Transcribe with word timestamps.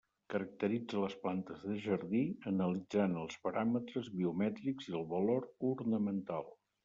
Caracteritza 0.33 1.01
les 1.01 1.15
plantes 1.25 1.65
de 1.65 1.75
jardí, 1.83 2.21
analitzant 2.53 3.13
els 3.25 3.37
paràmetres 3.45 4.11
biomètrics 4.21 4.89
i 4.93 4.97
el 5.01 5.07
valor 5.15 5.49
ornamental. 5.73 6.51